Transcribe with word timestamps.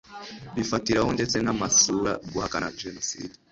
bifatiraho 0.55 1.09
ndetse 1.17 1.35
n 1.45 1.47
amasura 1.53 2.11
guhakana 2.31 2.73
jenoside 2.81 3.35